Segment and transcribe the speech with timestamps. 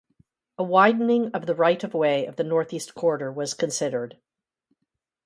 [0.57, 4.17] A widening of the right-of way of the Northeast Corridor was considered.